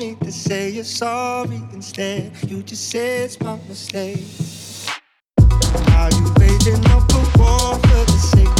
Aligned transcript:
need 0.00 0.18
to 0.20 0.32
say 0.32 0.70
you're 0.70 0.82
sorry 0.82 1.60
instead. 1.74 2.32
You 2.48 2.62
just 2.62 2.88
say 2.88 3.24
it's 3.24 3.38
my 3.38 3.58
mistake. 3.68 4.24
Are 5.92 6.10
you 6.10 6.32
waiting 6.38 6.82
up 6.86 7.12
a 7.12 7.38
war 7.38 7.74
for 7.74 8.04
the 8.06 8.18
sake? 8.18 8.59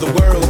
the 0.00 0.06
world. 0.06 0.43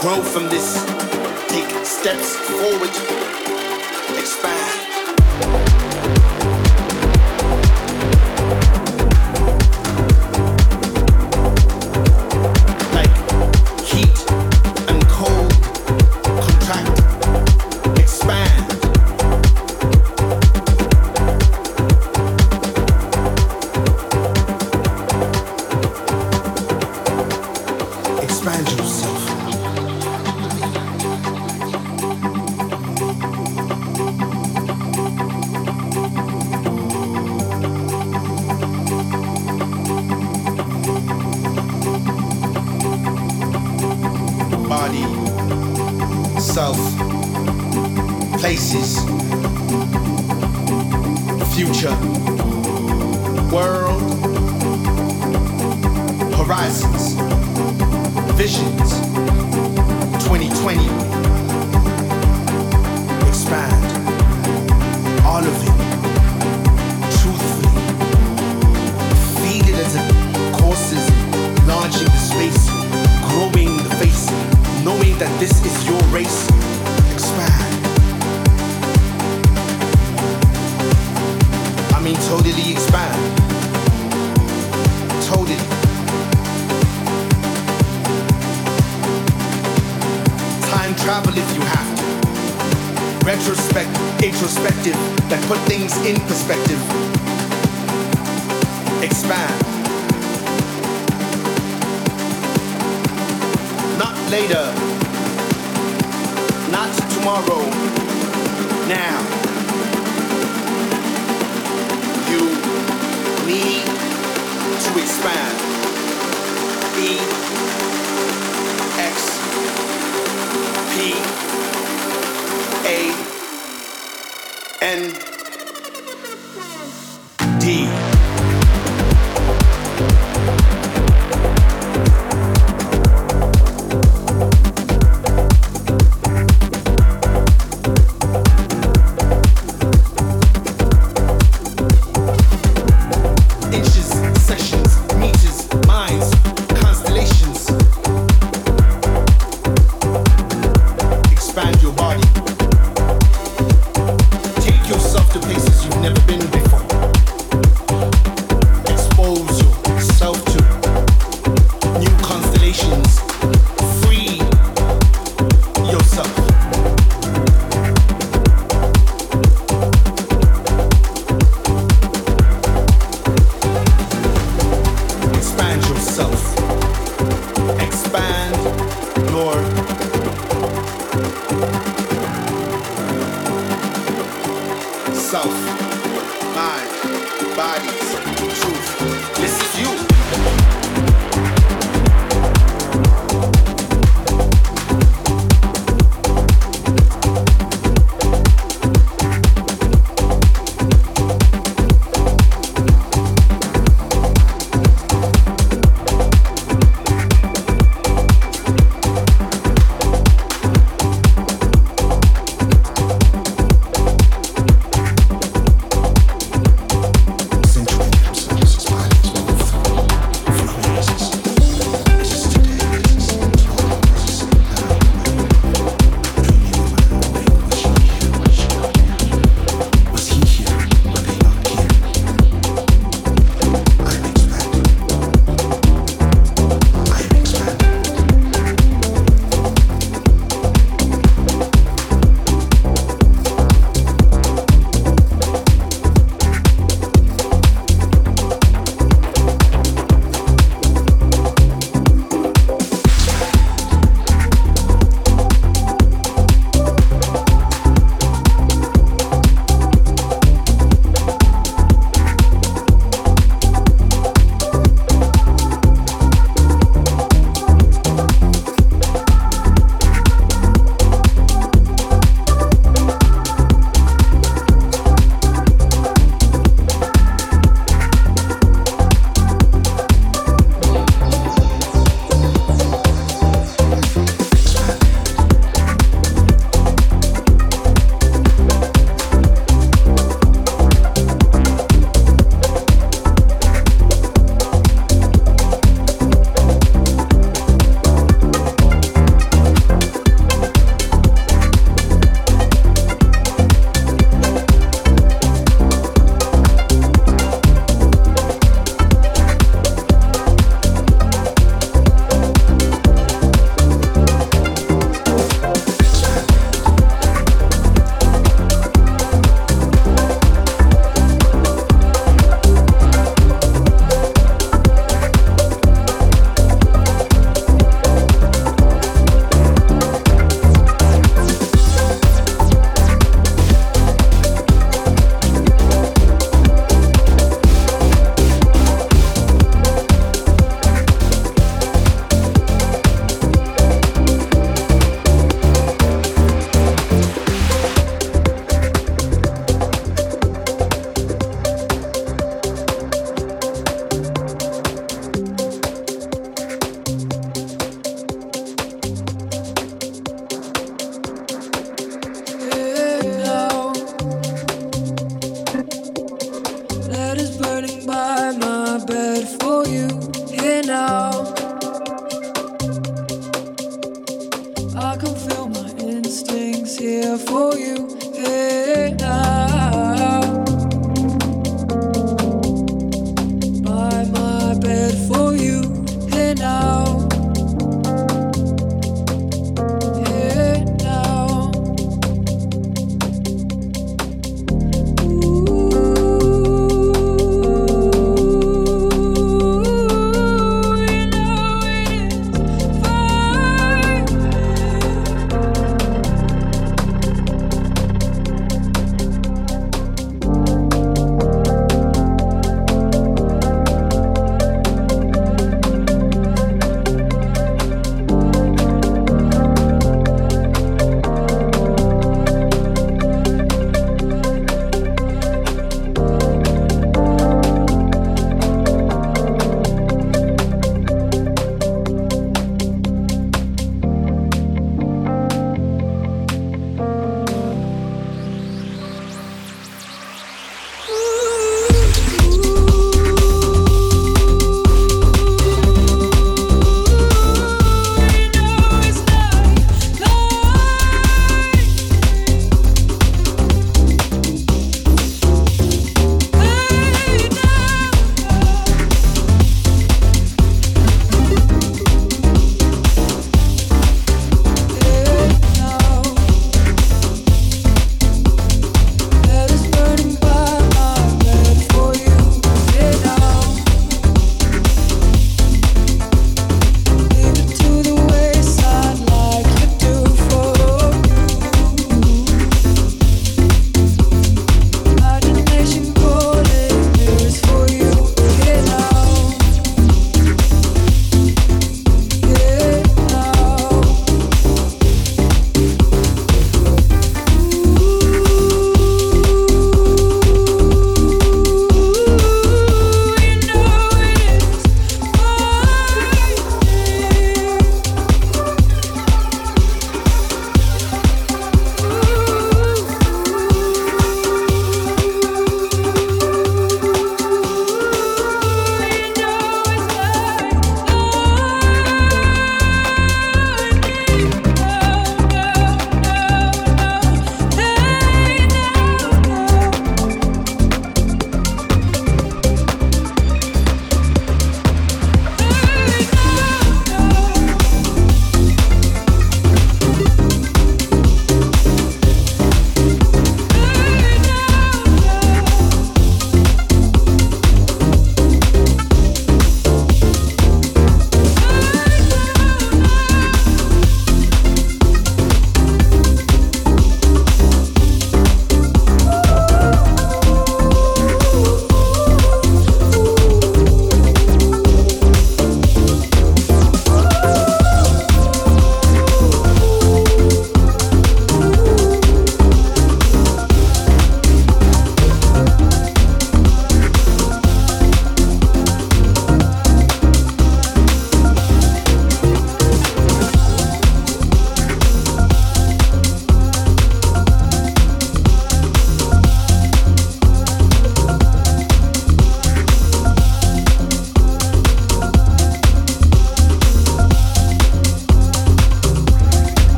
grow 0.00 0.22
from 0.22 0.48
this. 0.48 0.82
Take 1.48 1.84
steps 1.84 2.34
forward. 2.36 3.59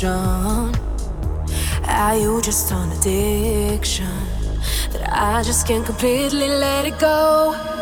confusion? 0.00 0.74
Are 1.86 2.16
you 2.16 2.40
just 2.42 2.72
on 2.72 2.90
addiction 2.92 4.06
that 4.92 5.08
I 5.12 5.42
just 5.42 5.66
can't 5.66 5.84
completely 5.84 6.48
let 6.48 6.86
it 6.86 6.98
go? 6.98 7.79